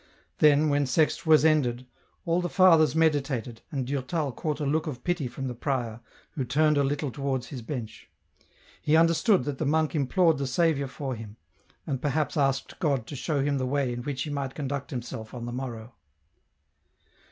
Then, 0.39 0.69
when 0.69 0.85
Sext 0.85 1.27
was 1.27 1.45
ended, 1.45 1.85
all 2.25 2.41
the 2.41 2.49
fathers 2.49 2.95
meditated, 2.95 3.61
and 3.71 3.85
Durtal 3.85 4.31
caught 4.31 4.59
a 4.59 4.65
look 4.65 4.87
of 4.87 5.03
pity 5.03 5.27
from 5.27 5.47
the 5.47 5.53
prior, 5.53 5.99
who 6.31 6.43
turned 6.43 6.75
a 6.75 6.83
little 6.83 7.11
towards 7.11 7.49
his 7.49 7.61
bench. 7.61 8.09
He 8.81 8.95
understood 8.97 9.43
that 9.43 9.59
the 9.59 9.65
monk 9.67 9.93
implored 9.93 10.39
the 10.39 10.47
Saviour 10.47 10.87
for 10.87 11.13
him, 11.13 11.37
and 11.85 12.01
perhaps 12.01 12.35
asked 12.35 12.79
God 12.79 13.05
to 13.05 13.15
show 13.15 13.43
him 13.43 13.59
the 13.59 13.67
way 13.67 13.93
in 13.93 14.01
which 14.01 14.23
he 14.23 14.31
might 14.31 14.55
conduct 14.55 14.89
himself 14.89 15.35
on 15.35 15.45
the 15.45 15.53
morrow. 15.53 15.93